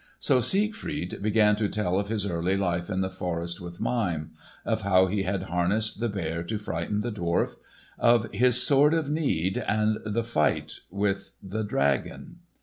So 0.17 0.39
Siegfried 0.41 1.21
began 1.21 1.55
to 1.57 1.69
tell 1.69 1.99
of 1.99 2.07
his 2.07 2.25
early 2.25 2.57
life 2.57 2.89
in 2.89 3.01
the 3.01 3.09
forest 3.11 3.61
with 3.61 3.79
Mime; 3.79 4.31
of 4.65 4.81
how 4.81 5.05
he 5.05 5.21
harnessed 5.21 5.99
the 5.99 6.09
bear 6.09 6.41
to 6.41 6.57
frighten 6.57 7.01
the 7.01 7.11
dwarf; 7.11 7.55
of 7.99 8.27
his 8.31 8.63
Sword 8.63 8.95
of 8.95 9.11
Need 9.11 9.59
and 9.59 9.99
the 10.03 10.23
fight 10.23 10.79
with 10.89 11.33
the 11.43 11.61
dragon. 11.63 12.37